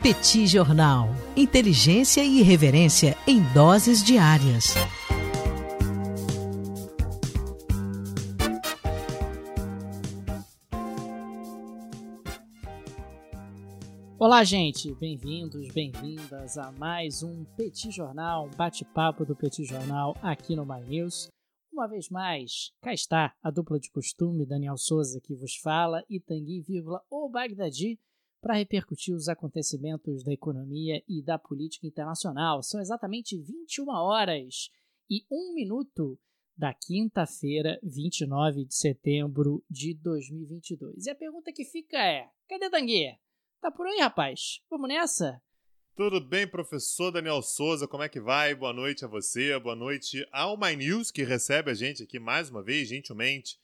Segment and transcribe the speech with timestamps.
[0.00, 1.08] Petit Jornal.
[1.36, 4.74] Inteligência e irreverência em doses diárias.
[14.16, 14.94] Olá, gente!
[14.94, 20.80] Bem-vindos, bem-vindas a mais um Petit Jornal, um bate-papo do Petit Jornal aqui no My
[20.80, 21.28] News.
[21.72, 26.20] Uma vez mais, cá está a dupla de costume, Daniel Souza que vos fala e
[26.20, 27.98] Tanguy, vírgula, o Bagdadi,
[28.40, 32.62] para repercutir os acontecimentos da economia e da política internacional.
[32.62, 34.70] São exatamente 21 horas
[35.10, 36.18] e 1 minuto
[36.56, 41.06] da quinta-feira, 29 de setembro de 2022.
[41.06, 43.16] E a pergunta que fica é: cadê Tanguy?
[43.60, 44.60] Tá por aí, rapaz?
[44.68, 45.40] Vamos nessa?
[45.96, 47.88] Tudo bem, professor Daniel Souza?
[47.88, 48.54] Como é que vai?
[48.54, 52.50] Boa noite a você, boa noite ao My News, que recebe a gente aqui mais
[52.50, 53.58] uma vez, gentilmente,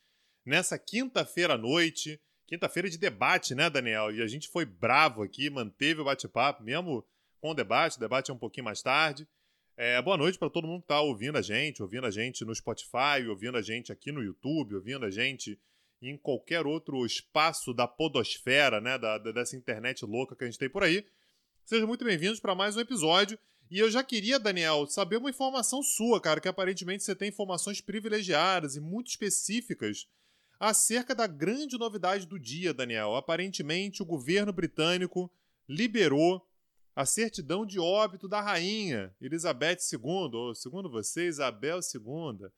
[0.44, 2.20] nessa quinta-feira à noite.
[2.46, 4.14] Quinta-feira de debate, né, Daniel?
[4.14, 7.04] E a gente foi bravo aqui, manteve o bate-papo, mesmo
[7.40, 7.96] com o debate.
[7.96, 9.26] O debate é um pouquinho mais tarde.
[9.76, 12.54] É, boa noite para todo mundo que está ouvindo a gente, ouvindo a gente no
[12.54, 15.58] Spotify, ouvindo a gente aqui no YouTube, ouvindo a gente
[16.02, 20.68] em qualquer outro espaço da podosfera, né, da, dessa internet louca que a gente tem
[20.68, 21.04] por aí.
[21.64, 23.38] Sejam muito bem-vindos para mais um episódio.
[23.70, 27.80] E eu já queria, Daniel, saber uma informação sua, cara, que aparentemente você tem informações
[27.80, 30.06] privilegiadas e muito específicas
[30.58, 33.14] acerca da grande novidade do dia, Daniel.
[33.14, 35.30] Aparentemente, o governo britânico
[35.68, 36.46] liberou
[36.94, 42.48] a certidão de óbito da rainha Elizabeth II, ou segundo você, Isabel II.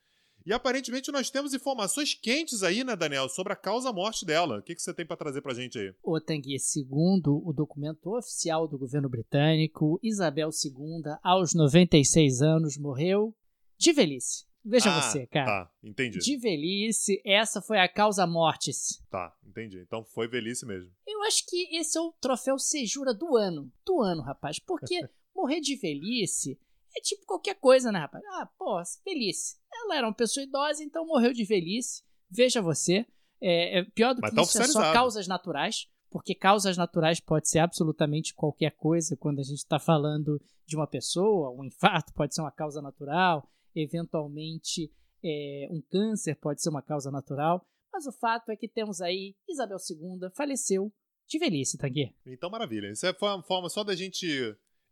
[0.44, 4.58] E aparentemente nós temos informações quentes aí, né, Daniel, sobre a causa-morte dela.
[4.58, 5.92] O que, que você tem para trazer para a gente aí?
[6.05, 13.34] O Tanguy, segundo o documento oficial do governo britânico, Isabel II, aos 96 anos, morreu
[13.77, 14.47] de velhice.
[14.69, 15.47] Veja ah, você, cara.
[15.47, 16.19] Tá, entendi.
[16.19, 19.00] De velhice, essa foi a causa mortis.
[19.08, 19.78] Tá, entendi.
[19.78, 20.91] Então foi velhice mesmo.
[21.06, 23.73] Eu acho que esse é o troféu Sejura do ano.
[23.86, 24.58] Do ano, rapaz.
[24.58, 26.58] Porque morrer de velhice
[26.97, 28.25] é tipo qualquer coisa, né, rapaz?
[28.33, 29.56] Ah, pô, velhice.
[29.73, 32.02] Ela era uma pessoa idosa, então morreu de velhice.
[32.29, 33.07] Veja você.
[33.40, 35.86] É, é pior do Mas que tá isso é só causas naturais.
[36.11, 40.89] Porque causas naturais pode ser absolutamente qualquer coisa quando a gente está falando de uma
[40.89, 41.51] pessoa.
[41.51, 43.48] Um infarto pode ser uma causa natural.
[43.77, 44.91] Eventualmente,
[45.23, 47.64] é, um câncer pode ser uma causa natural.
[47.92, 50.92] Mas o fato é que temos aí Isabel II faleceu
[51.29, 52.14] de velhice, Tanguy.
[52.27, 52.91] Então, maravilha.
[52.91, 54.27] Isso é uma forma só da gente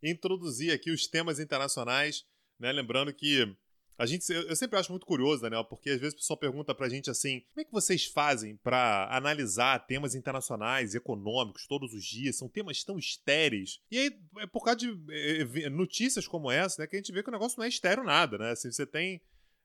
[0.03, 2.25] introduzir aqui os temas internacionais,
[2.59, 2.71] né?
[2.71, 3.55] Lembrando que
[3.97, 6.89] a gente, eu sempre acho muito curioso, Daniel, porque às vezes o pessoal pergunta pra
[6.89, 12.35] gente assim: como é que vocês fazem para analisar temas internacionais, econômicos, todos os dias?
[12.35, 13.79] São temas tão estéreis.
[13.89, 17.11] E aí, é por causa de é, é, notícias como essa, né, que a gente
[17.11, 18.51] vê que o negócio não é estéreo nada, né?
[18.51, 19.21] Assim, você tem.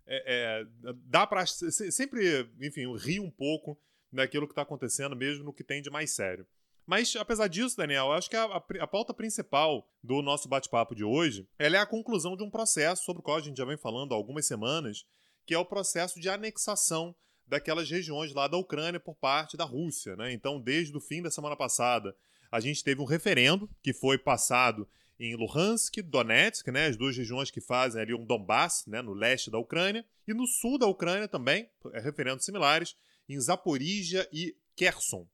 [0.07, 3.79] É, é, dá pra sempre, enfim, rir um pouco
[4.13, 6.47] daquilo que tá acontecendo, mesmo no que tem de mais sério.
[6.87, 11.05] Mas, apesar disso, Daniel, acho que a, a, a pauta principal do nosso bate-papo de
[11.05, 14.13] hoje é a conclusão de um processo sobre o qual a gente já vem falando
[14.13, 15.07] há algumas semanas,
[15.47, 17.15] que é o processo de anexação
[17.47, 20.17] daquelas regiões lá da Ucrânia por parte da Rússia.
[20.17, 20.33] Né?
[20.33, 22.17] Então, desde o fim da semana passada,
[22.51, 24.89] a gente teve um referendo que foi passado
[25.19, 29.51] em Luhansk, Donetsk, né, as duas regiões que fazem ali um Donbass, né, no leste
[29.51, 32.97] da Ucrânia, e no sul da Ucrânia também, é, referendos similares,
[33.29, 35.29] em Zaporizhia e Kherson.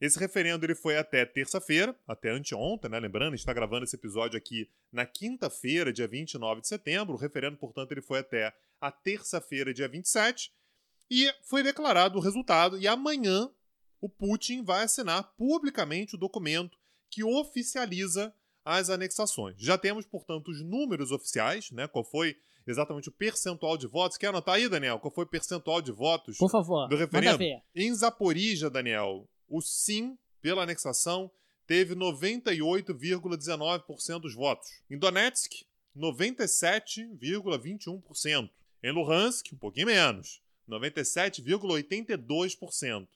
[0.00, 2.98] Esse referendo ele foi até terça-feira, até anteontem, né?
[2.98, 7.14] Lembrando, a gente está gravando esse episódio aqui na quinta-feira, dia 29 de setembro.
[7.14, 10.52] O referendo, portanto, ele foi até a terça-feira, dia 27.
[11.10, 12.78] E foi declarado o resultado.
[12.78, 13.48] E amanhã
[14.00, 16.76] o Putin vai assinar publicamente o documento
[17.10, 18.34] que oficializa
[18.64, 19.56] as anexações.
[19.58, 21.86] Já temos, portanto, os números oficiais, né?
[21.86, 24.16] Qual foi exatamente o percentual de votos.
[24.16, 24.98] Quer anotar aí, Daniel?
[24.98, 27.42] Qual foi o percentual de votos Por favor, do referendo?
[27.74, 31.28] Em Zaporizhia, Daniel, o sim pela anexação
[31.66, 34.68] teve 98,19% dos votos.
[34.90, 35.64] Em Donetsk,
[35.96, 38.50] 97,21%.
[38.82, 43.08] Em Luhansk, um pouquinho menos, 97,82%.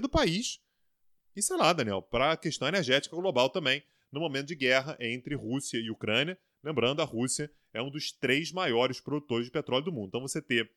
[0.00, 0.60] do país
[1.36, 5.34] e sei lá, Daniel, para a questão energética global também, no momento de guerra entre
[5.34, 6.38] Rússia e Ucrânia.
[6.62, 10.08] Lembrando, a Rússia é um dos três maiores produtores de petróleo do mundo.
[10.08, 10.70] Então você ter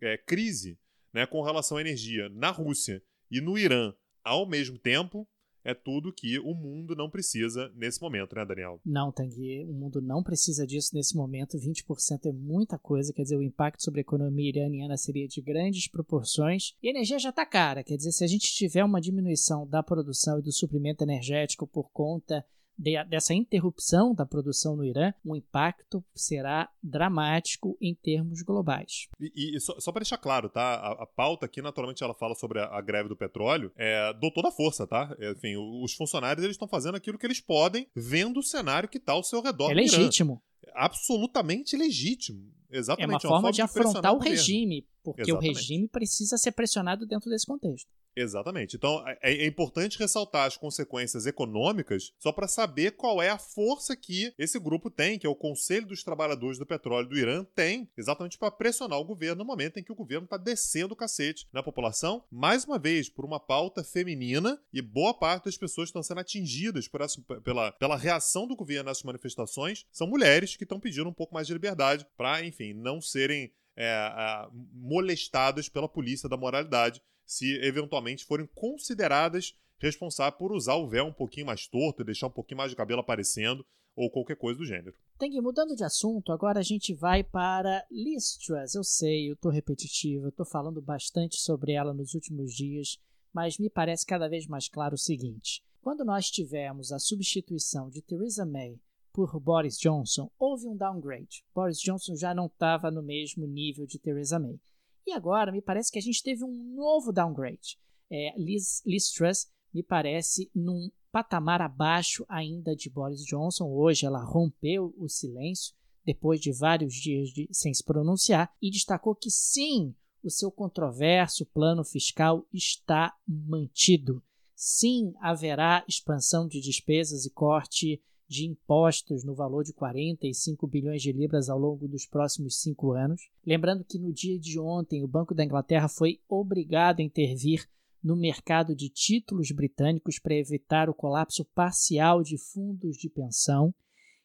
[0.00, 0.78] é, crise
[1.12, 5.28] né, com relação à energia na Rússia e no Irã ao mesmo tempo
[5.64, 8.80] é tudo que o mundo não precisa nesse momento, né, Daniel?
[8.84, 11.56] Não, Tanguy, o mundo não precisa disso nesse momento.
[11.56, 15.88] 20% é muita coisa, quer dizer, o impacto sobre a economia iraniana seria de grandes
[15.88, 16.74] proporções.
[16.82, 19.82] E a energia já está cara, quer dizer, se a gente tiver uma diminuição da
[19.82, 22.44] produção e do suprimento energético por conta
[22.78, 29.08] de, dessa interrupção da produção no Irã, o impacto será dramático em termos globais.
[29.20, 30.74] E, e só, só para deixar claro, tá?
[30.74, 34.32] A, a, pauta aqui, naturalmente, ela fala sobre a, a greve do petróleo, é, dou
[34.32, 35.14] toda a força, tá?
[35.18, 38.98] É, enfim, os funcionários eles estão fazendo aquilo que eles podem, vendo o cenário que
[38.98, 39.70] está ao seu redor.
[39.70, 40.42] É legítimo.
[40.74, 42.52] Absolutamente legítimo.
[42.74, 43.10] Exatamente.
[43.10, 45.50] É uma, forma, forma de, de afrontar o regime, porque Exatamente.
[45.50, 47.88] o regime precisa ser pressionado dentro desse contexto.
[48.16, 48.76] Exatamente.
[48.76, 53.96] Então é, é, importante ressaltar as consequências econômicas só para saber qual é a força
[53.96, 57.88] que esse grupo tem, que é o Conselho dos Trabalhadores do Petróleo do Irã, tem,
[57.96, 61.46] exatamente para pressionar o governo no momento em que o governo está descendo o cacete
[61.52, 65.90] na população, mais uma vez, por uma pauta feminina, e boa parte das pessoas que
[65.90, 70.64] estão sendo atingidas por essa, pela, pela reação do governo nessas manifestações são mulheres que
[70.64, 76.28] estão pedindo um pouco mais de liberdade para, enfim, não serem é, molestadas pela polícia
[76.28, 82.02] da moralidade se eventualmente forem consideradas responsáveis por usar o véu um pouquinho mais torto
[82.02, 83.66] e deixar um pouquinho mais de cabelo aparecendo
[83.96, 84.94] ou qualquer coisa do gênero.
[85.18, 88.74] Tem mudando de assunto, agora a gente vai para Liz Truss.
[88.74, 92.98] Eu sei, eu tô repetitivo, eu tô falando bastante sobre ela nos últimos dias,
[93.32, 98.02] mas me parece cada vez mais claro o seguinte: quando nós tivemos a substituição de
[98.02, 98.80] Theresa May
[99.14, 101.44] por Boris Johnson, houve um downgrade.
[101.54, 104.58] Boris Johnson já não estava no mesmo nível de Theresa May.
[105.06, 107.78] E agora me parece que a gente teve um novo downgrade.
[108.10, 113.68] É, Liz, Liz Truss me parece num patamar abaixo ainda de Boris Johnson.
[113.68, 119.14] Hoje ela rompeu o silêncio depois de vários dias de, sem se pronunciar e destacou
[119.14, 119.94] que sim,
[120.24, 124.20] o seu controverso plano fiscal está mantido.
[124.56, 131.12] Sim, haverá expansão de despesas e corte de impostos no valor de 45 bilhões de
[131.12, 133.28] libras ao longo dos próximos cinco anos.
[133.46, 137.68] Lembrando que no dia de ontem o Banco da Inglaterra foi obrigado a intervir
[138.02, 143.74] no mercado de títulos britânicos para evitar o colapso parcial de fundos de pensão.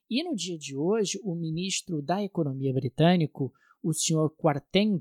[0.10, 4.30] E no dia de hoje, o ministro da Economia britânico, o Sr.
[4.36, 5.00] Kwarteng,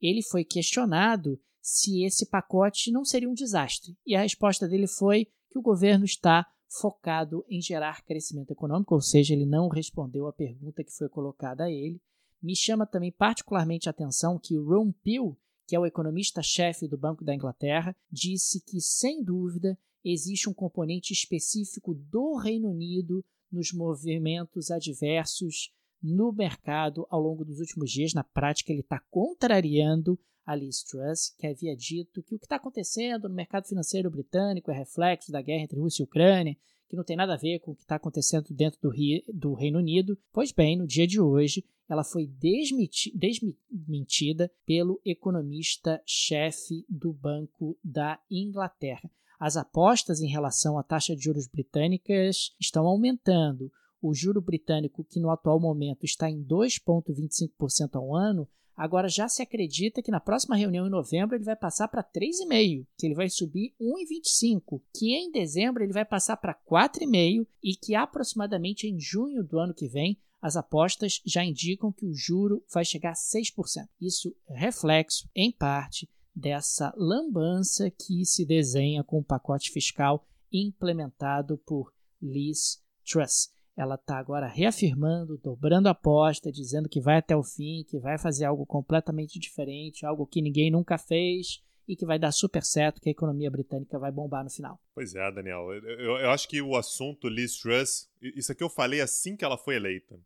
[0.00, 3.96] ele foi questionado se esse pacote não seria um desastre.
[4.06, 9.00] E a resposta dele foi que o governo está focado em gerar crescimento econômico, ou
[9.00, 12.00] seja, ele não respondeu a pergunta que foi colocada a ele.
[12.42, 16.96] Me chama também particularmente a atenção que o Ron Peel, que é o economista-chefe do
[16.96, 23.72] Banco da Inglaterra, disse que, sem dúvida, existe um componente específico do Reino Unido nos
[23.72, 28.14] movimentos adversos no mercado ao longo dos últimos dias.
[28.14, 32.56] Na prática, ele está contrariando a Liz Truss, que havia dito que o que está
[32.56, 36.56] acontecendo no mercado financeiro britânico é reflexo da guerra entre Rússia e Ucrânia,
[36.88, 38.90] que não tem nada a ver com o que está acontecendo dentro do,
[39.30, 40.18] do, Reino Unido.
[40.32, 49.10] Pois bem, no dia de hoje, ela foi desmentida pelo economista-chefe do Banco da Inglaterra.
[49.38, 53.70] As apostas em relação à taxa de juros britânicas estão aumentando.
[54.00, 59.42] O juro britânico, que no atual momento está em 2,25% ao ano, Agora já se
[59.42, 63.28] acredita que na próxima reunião em novembro ele vai passar para 3,5, que ele vai
[63.28, 69.42] subir 1,25, que em dezembro ele vai passar para 4,5 e que aproximadamente em junho
[69.42, 73.52] do ano que vem as apostas já indicam que o juro vai chegar a 6%.
[74.00, 81.58] Isso é reflexo, em parte, dessa lambança que se desenha com o pacote fiscal implementado
[81.66, 87.44] por Liz Truss ela está agora reafirmando, dobrando a aposta, dizendo que vai até o
[87.44, 92.18] fim, que vai fazer algo completamente diferente, algo que ninguém nunca fez e que vai
[92.18, 94.80] dar super certo, que a economia britânica vai bombar no final.
[94.92, 95.72] Pois é, Daniel.
[95.72, 99.56] Eu, eu acho que o assunto Liz Truss, isso aqui eu falei assim que ela
[99.56, 100.18] foi eleita.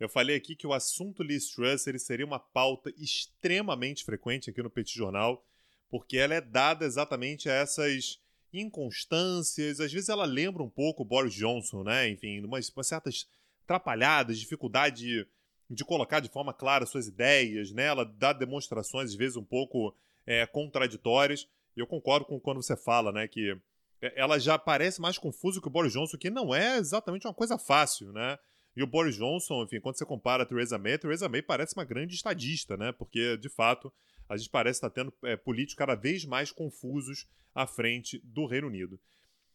[0.00, 4.62] Eu falei aqui que o assunto Liz Truss ele seria uma pauta extremamente frequente aqui
[4.62, 5.44] no Petit Jornal,
[5.90, 8.18] porque ela é dada exatamente a essas
[8.52, 12.08] inconstâncias, às vezes ela lembra um pouco o Boris Johnson, né?
[12.08, 13.26] Enfim, umas, umas certas
[13.62, 15.26] atrapalhadas, dificuldade de,
[15.68, 17.86] de, colocar de forma clara suas ideias, né?
[17.86, 19.94] Ela dá demonstrações, às vezes, um pouco
[20.26, 21.48] é, contraditórias.
[21.76, 23.56] Eu concordo com quando você fala, né, que
[24.00, 27.58] ela já parece mais confusa que o Boris Johnson, que não é exatamente uma coisa
[27.58, 28.38] fácil, né?
[28.76, 31.74] E o Boris Johnson, enfim, quando você compara a Theresa May, a Theresa May parece
[31.74, 32.92] uma grande estadista, né?
[32.92, 33.90] Porque, de fato,
[34.28, 38.66] a gente parece estar tendo é, políticos cada vez mais confusos à frente do Reino
[38.66, 38.98] Unido.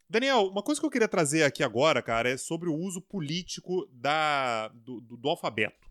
[0.10, 3.88] Daniel, uma coisa que eu queria trazer aqui agora, cara, é sobre o uso político
[3.94, 5.90] da, do, do, do alfabeto.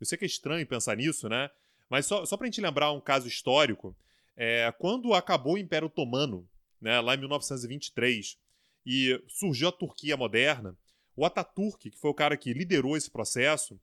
[0.00, 1.50] Eu sei que é estranho pensar nisso, né?
[1.90, 3.96] Mas só, só para a gente lembrar um caso histórico,
[4.36, 6.48] é, quando acabou o Império Otomano,
[6.80, 8.38] né, lá em 1923,
[8.86, 10.76] e surgiu a Turquia moderna,
[11.16, 13.78] o Ataturk, que foi o cara que liderou esse processo,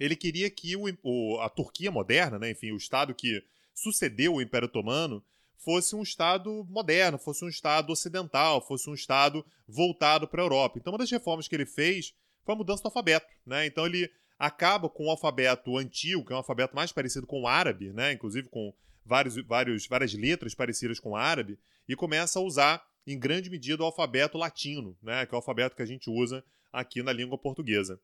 [0.00, 4.42] ele queria que o, o, a Turquia moderna, né, enfim, o Estado que sucedeu o
[4.42, 5.24] Império Otomano,
[5.58, 10.78] fosse um Estado moderno, fosse um Estado ocidental, fosse um Estado voltado para a Europa.
[10.78, 13.26] Então, uma das reformas que ele fez foi a mudança do alfabeto.
[13.46, 13.66] Né?
[13.66, 17.46] Então, ele acaba com o alfabeto antigo, que é um alfabeto mais parecido com o
[17.46, 18.12] árabe, né?
[18.12, 21.58] inclusive com vários, vários, várias letras parecidas com o árabe,
[21.88, 25.24] e começa a usar, em grande medida, o alfabeto latino, né?
[25.26, 28.00] que é o alfabeto que a gente usa aqui na língua portuguesa.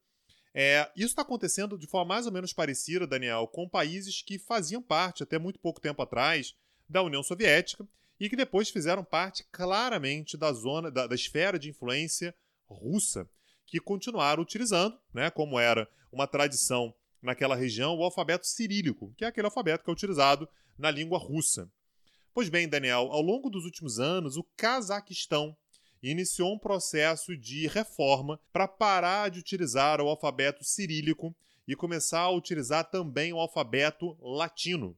[0.60, 4.82] É, isso está acontecendo de forma mais ou menos parecida, Daniel, com países que faziam
[4.82, 6.56] parte, até muito pouco tempo atrás,
[6.88, 7.86] da União Soviética
[8.18, 12.34] e que depois fizeram parte claramente da zona, da, da esfera de influência
[12.66, 13.30] russa,
[13.66, 16.92] que continuaram utilizando, né, como era uma tradição
[17.22, 21.70] naquela região, o alfabeto cirílico, que é aquele alfabeto que é utilizado na língua russa.
[22.34, 25.56] Pois bem, Daniel, ao longo dos últimos anos, o Cazaquistão
[26.02, 31.34] iniciou um processo de reforma para parar de utilizar o alfabeto cirílico
[31.66, 34.96] e começar a utilizar também o alfabeto latino.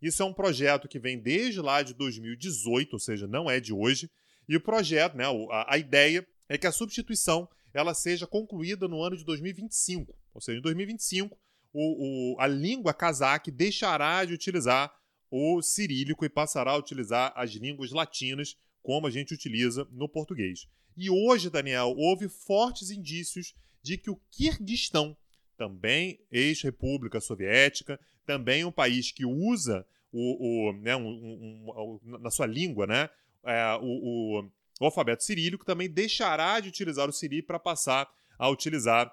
[0.00, 3.72] Isso é um projeto que vem desde lá de 2018, ou seja, não é de
[3.72, 4.10] hoje,
[4.48, 9.02] e o projeto, né, a, a ideia é que a substituição ela seja concluída no
[9.02, 10.14] ano de 2025.
[10.34, 11.38] Ou seja, em 2025,
[11.72, 14.92] o, o, a língua cazaque deixará de utilizar
[15.30, 20.66] o cirílico e passará a utilizar as línguas latinas, como a gente utiliza no português.
[20.96, 25.16] E hoje, Daniel, houve fortes indícios de que o Quirguistão,
[25.56, 32.30] também ex-república soviética, também um país que usa o, o né, um, um, um, na
[32.30, 33.08] sua língua né,
[33.44, 34.44] é, o,
[34.80, 39.12] o alfabeto cirílico, também deixará de utilizar o cirílico para passar a utilizar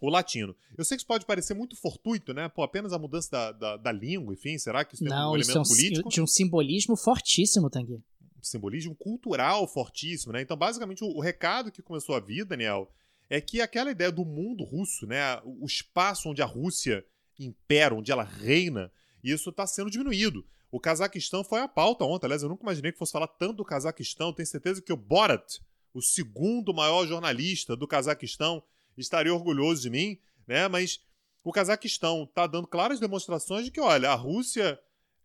[0.00, 0.56] o latino.
[0.78, 2.48] Eu sei que isso pode parecer muito fortuito, né?
[2.48, 5.34] Pô, apenas a mudança da, da, da língua, enfim, será que isso tem Não, um
[5.36, 6.08] elemento isso é um, político?
[6.08, 8.00] de um simbolismo fortíssimo, Tanguy.
[8.46, 10.40] Simbolismo cultural fortíssimo, né?
[10.40, 12.90] Então, basicamente, o, o, recado que começou a vir, Daniel,
[13.28, 15.40] é que aquela ideia do mundo russo, né?
[15.44, 17.04] O espaço onde a Rússia
[17.38, 20.44] impera, onde ela reina, isso está sendo diminuído.
[20.70, 22.26] O Cazaquistão foi a pauta ontem.
[22.26, 24.32] Aliás, eu nunca imaginei que fosse falar tanto do Cazaquistão.
[24.32, 25.58] Tenho certeza que o Borat,
[25.92, 28.62] o segundo maior jornalista do Cazaquistão,
[28.96, 30.68] estaria orgulhoso de mim, né?
[30.68, 31.00] Mas
[31.42, 34.78] o Cazaquistão está dando claras demonstrações de que, olha, a Rússia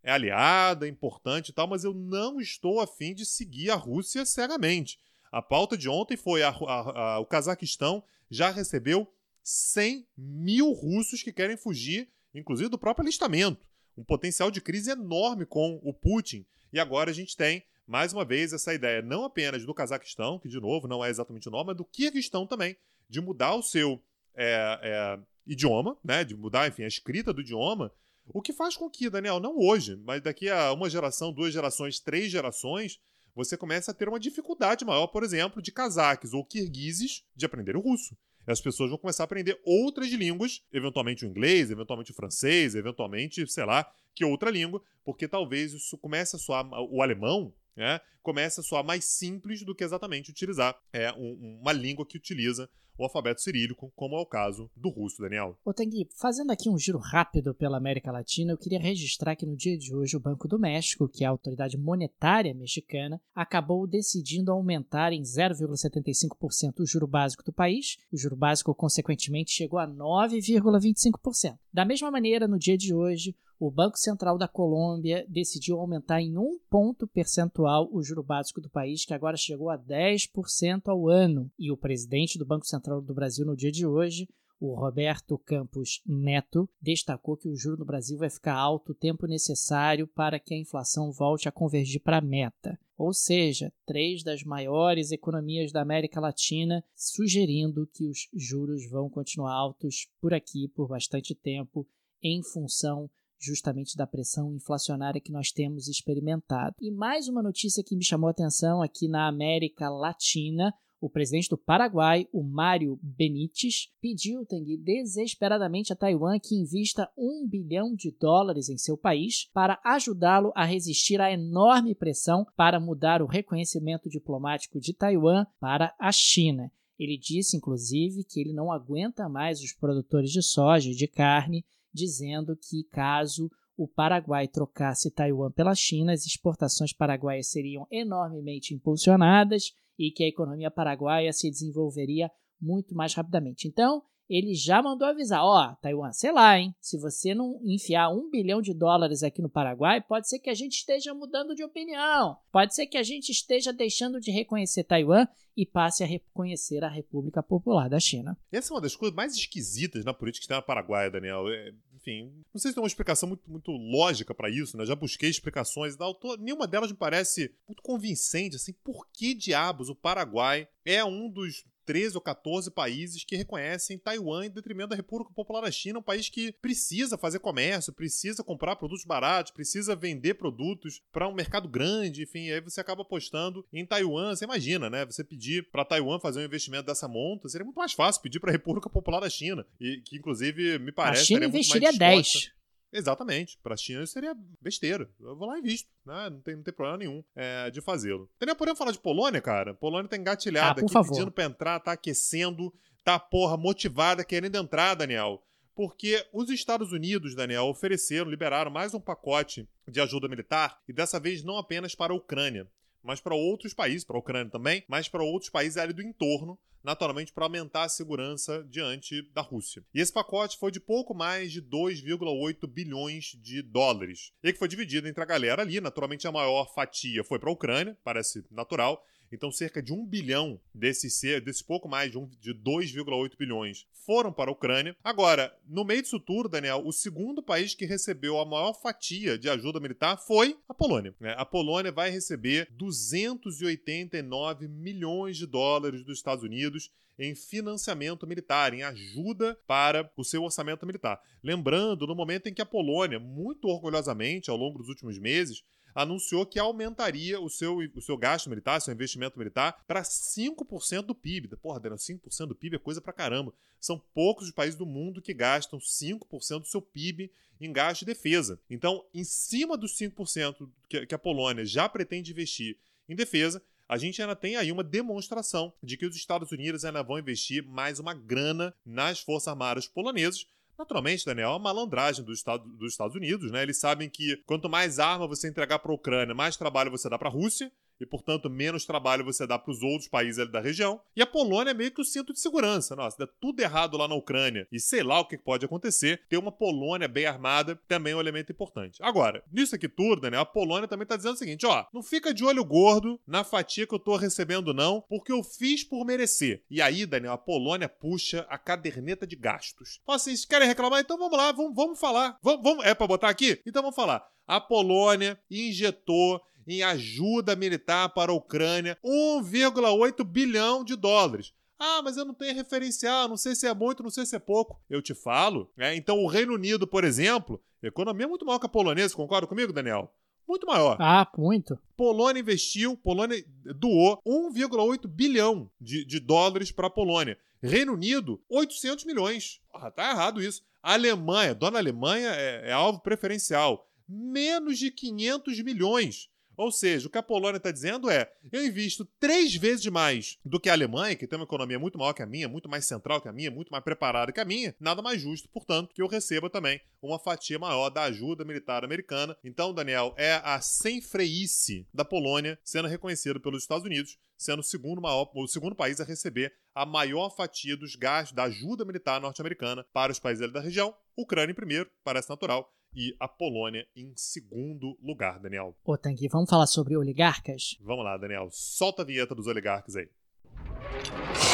[0.06, 4.26] é aliada, é importante e tal, mas eu não estou afim de seguir a Rússia
[4.26, 5.00] cegamente.
[5.32, 9.12] A pauta de ontem foi a, a, a, o Cazaquistão já recebeu
[9.44, 13.66] 100 mil russos que querem fugir, inclusive do próprio alistamento
[13.98, 16.46] um potencial de crise enorme com o Putin.
[16.72, 20.50] E agora a gente tem, mais uma vez, essa ideia não apenas do Cazaquistão, que
[20.50, 22.76] de novo não é exatamente o nome, mas do Kirguistão também,
[23.10, 24.02] de mudar o seu
[24.36, 26.24] é, é, idioma, né?
[26.24, 27.92] de mudar, enfim, a escrita do idioma.
[28.28, 32.00] O que faz com que, Daniel, não hoje, mas daqui a uma geração, duas gerações,
[32.00, 33.00] três gerações,
[33.36, 37.76] você comece a ter uma dificuldade maior, por exemplo, de cazaques ou kirguizes de aprender
[37.76, 38.18] o russo.
[38.48, 43.46] As pessoas vão começar a aprender outras línguas, eventualmente o inglês, eventualmente o francês, eventualmente,
[43.48, 48.60] sei lá, que outra língua, porque talvez isso comece a soar, o alemão, né, comece
[48.60, 53.04] a soar mais simples do que exatamente utilizar é, um, uma língua que utiliza o
[53.04, 55.58] alfabeto cirílico, como é o caso do russo, Daniel.
[55.66, 59.56] Ô Tanguy, fazendo aqui um giro rápido pela América Latina, eu queria registrar que no
[59.56, 64.52] dia de hoje o Banco do México, que é a autoridade monetária mexicana, acabou decidindo
[64.52, 67.98] aumentar em 0,75% o juro básico do país.
[68.12, 71.58] O juro básico, consequentemente, chegou a 9,25%.
[71.74, 76.38] Da mesma maneira, no dia de hoje, o Banco Central da Colômbia decidiu aumentar em
[76.38, 81.50] um ponto percentual o juro básico do país, que agora chegou a 10% ao ano.
[81.58, 84.28] E o presidente do Banco Central do Brasil, no dia de hoje,
[84.60, 89.28] o Roberto Campos Neto, destacou que o juro no Brasil vai ficar alto o tempo
[89.28, 92.78] necessário para que a inflação volte a convergir para a meta.
[92.98, 99.54] Ou seja, três das maiores economias da América Latina sugerindo que os juros vão continuar
[99.54, 101.86] altos por aqui por bastante tempo,
[102.24, 106.76] em função justamente da pressão inflacionária que nós temos experimentado.
[106.82, 110.74] E mais uma notícia que me chamou a atenção aqui na América Latina.
[111.00, 117.48] O presidente do Paraguai, o Mário Benítez, pediu Tanguy, desesperadamente a Taiwan que invista um
[117.48, 123.22] bilhão de dólares em seu país para ajudá-lo a resistir à enorme pressão para mudar
[123.22, 126.72] o reconhecimento diplomático de Taiwan para a China.
[126.98, 131.66] Ele disse, inclusive, que ele não aguenta mais os produtores de soja e de carne
[131.96, 139.74] dizendo que caso o Paraguai trocasse Taiwan pela China, as exportações paraguaias seriam enormemente impulsionadas
[139.98, 142.30] e que a economia paraguaia se desenvolveria
[142.60, 143.68] muito mais rapidamente.
[143.68, 146.76] Então, ele já mandou avisar: ó, oh, Taiwan, sei lá, hein?
[146.80, 150.54] Se você não enfiar um bilhão de dólares aqui no Paraguai, pode ser que a
[150.54, 152.38] gente esteja mudando de opinião.
[152.52, 156.90] Pode ser que a gente esteja deixando de reconhecer Taiwan e passe a reconhecer a
[156.90, 158.38] República Popular da China.
[158.52, 161.48] Essa é uma das coisas mais esquisitas na política que tem na Paraguai, Daniel.
[161.48, 164.86] É, enfim, não sei se tem uma explicação muito, muito lógica para isso, né?
[164.86, 166.18] Já busquei explicações e tal.
[166.40, 168.74] Nenhuma delas me parece muito convincente, assim.
[168.84, 174.46] Por que diabos o Paraguai é um dos 13 ou 14 países que reconhecem Taiwan
[174.46, 178.76] em detrimento da República Popular da China, um país que precisa fazer comércio, precisa comprar
[178.76, 183.86] produtos baratos, precisa vender produtos para um mercado grande, enfim, aí você acaba apostando em
[183.86, 184.36] Taiwan.
[184.36, 185.06] Você imagina, né?
[185.06, 188.50] Você pedir para Taiwan fazer um investimento dessa monta, seria muito mais fácil pedir para
[188.50, 192.55] a República Popular da China, e que inclusive me parece a China investiria 10
[192.98, 193.60] Exatamente.
[193.62, 195.10] Para a China seria besteira.
[195.20, 195.90] Eu vou lá e visto.
[196.06, 196.30] Né?
[196.30, 198.30] Não, tem, não tem problema nenhum é, de fazê-lo.
[198.36, 198.56] Entendeu?
[198.56, 199.74] Podemos falar de Polônia, cara?
[199.74, 201.12] Polônia tá engatilhada ah, aqui, favor.
[201.12, 205.44] pedindo pra entrar, tá aquecendo, tá, porra, motivada, querendo entrar, Daniel.
[205.76, 211.20] Porque os Estados Unidos, Daniel, ofereceram, liberaram mais um pacote de ajuda militar, e dessa
[211.20, 212.66] vez não apenas para a Ucrânia,
[213.04, 216.58] mas para outros países, para a Ucrânia também, mas para outros países ali do entorno,
[216.86, 219.84] naturalmente para aumentar a segurança diante da Rússia.
[219.94, 224.32] E esse pacote foi de pouco mais de 2,8 bilhões de dólares.
[224.44, 227.54] E que foi dividido entre a galera ali, naturalmente a maior fatia foi para a
[227.54, 229.04] Ucrânia, parece natural,
[229.36, 234.32] então, cerca de um bilhão desses, desse pouco mais de, um, de 2,8 bilhões foram
[234.32, 234.96] para a Ucrânia.
[235.04, 239.50] Agora, no meio disso tudo, Daniel, o segundo país que recebeu a maior fatia de
[239.50, 241.14] ajuda militar foi a Polônia.
[241.20, 241.34] Né?
[241.38, 248.84] A Polônia vai receber 289 milhões de dólares dos Estados Unidos em financiamento militar, em
[248.84, 251.20] ajuda para o seu orçamento militar.
[251.42, 255.64] Lembrando, no momento em que a Polônia, muito orgulhosamente, ao longo dos últimos meses,
[255.96, 261.16] anunciou que aumentaria o seu, o seu gasto militar, seu investimento militar, para 5% do
[261.16, 261.56] PIB.
[261.56, 263.54] Porra, Daniel, 5% do PIB é coisa pra caramba.
[263.80, 267.32] São poucos os países do mundo que gastam 5% do seu PIB
[267.62, 268.60] em gasto de defesa.
[268.70, 270.70] Então, em cima dos 5%
[271.08, 272.78] que a Polônia já pretende investir
[273.08, 277.04] em defesa, a gente ainda tem aí uma demonstração de que os Estados Unidos ainda
[277.04, 280.48] vão investir mais uma grana nas Forças Armadas polonesas,
[280.78, 283.64] Naturalmente, Daniel, é uma malandragem dos, Estado, dos Estados Unidos, né?
[283.64, 287.18] Eles sabem que quanto mais arma você entregar para a Ucrânia, mais trabalho você dá
[287.18, 291.00] para a Rússia e, portanto, menos trabalho você dá para os outros países da região.
[291.16, 292.96] E a Polônia é meio que o cinto de segurança.
[292.96, 296.38] Nossa, der tudo errado lá na Ucrânia e sei lá o que pode acontecer, ter
[296.38, 299.02] uma Polônia bem armada também é um elemento importante.
[299.02, 302.34] Agora, nisso aqui tudo, Daniel, a Polônia também está dizendo o seguinte: ó, não fica
[302.34, 306.64] de olho gordo na fatia que eu estou recebendo, não, porque eu fiz por merecer.
[306.70, 310.00] E aí, Daniel, a Polônia puxa a caderneta de gastos.
[310.06, 311.00] Fala assim, vocês querem reclamar?
[311.00, 312.38] Então vamos lá, vamos, vamos falar.
[312.42, 312.86] Vamos, vamos...
[312.86, 313.62] É para botar aqui?
[313.66, 314.26] Então vamos falar.
[314.48, 321.54] A Polônia injetou em ajuda militar para a Ucrânia 1,8 bilhão de dólares.
[321.78, 324.40] Ah, mas eu não tenho referencial, não sei se é muito, não sei se é
[324.40, 324.82] pouco.
[324.90, 325.70] Eu te falo.
[325.76, 325.96] Né?
[325.96, 329.74] Então, o Reino Unido, por exemplo, economia é muito maior que a polonesa, concorda comigo,
[329.74, 330.12] Daniel?
[330.48, 330.98] Muito maior.
[331.00, 331.78] Ah, muito.
[331.98, 333.44] Polônia investiu, Polônia
[333.76, 337.38] doou 1,8 bilhão de, de dólares para a Polônia.
[337.62, 339.60] Reino Unido, 800 milhões.
[339.74, 340.64] Ah, tá errado isso.
[340.84, 343.90] A Alemanha, dona Alemanha é, é alvo preferencial.
[344.08, 346.30] Menos de 500 milhões.
[346.58, 350.60] Ou seja, o que a Polônia está dizendo é: eu invisto três vezes mais do
[350.60, 353.22] que a Alemanha, que tem uma economia muito maior que a minha, muito mais central
[353.22, 356.08] que a minha, muito mais preparada que a minha, nada mais justo, portanto, que eu
[356.08, 359.38] receba também uma fatia maior da ajuda militar americana.
[359.44, 364.64] Então, Daniel, é a sem freice da Polônia sendo reconhecida pelos Estados Unidos, sendo o
[364.64, 369.22] segundo, maior, o segundo país a receber a maior fatia dos gastos da ajuda militar
[369.22, 370.96] norte-americana para os países da região.
[371.16, 375.76] Ucrânia em primeiro, parece natural, e a Polônia em segundo lugar, Daniel.
[375.84, 377.78] Ô, Tanguy, vamos falar sobre oligarcas?
[377.82, 378.48] Vamos lá, Daniel.
[378.52, 380.10] Solta a vinheta dos oligarcas aí.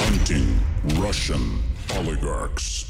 [0.04, 1.40] Hunting Russian
[2.00, 2.86] Oligarchs.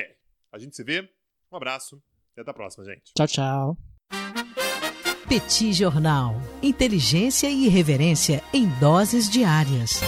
[0.51, 1.09] A gente se vê,
[1.49, 2.03] um abraço
[2.35, 3.13] e até a próxima, gente.
[3.15, 3.77] Tchau, tchau.
[5.27, 6.35] Petit Jornal.
[6.61, 10.01] Inteligência e irreverência em doses diárias.